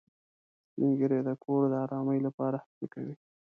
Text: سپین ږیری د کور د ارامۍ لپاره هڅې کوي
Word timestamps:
سپین 0.69 0.89
ږیری 0.99 1.19
د 1.27 1.29
کور 1.43 1.61
د 1.71 1.73
ارامۍ 1.85 2.19
لپاره 2.27 2.57
هڅې 2.65 2.85
کوي 2.93 3.15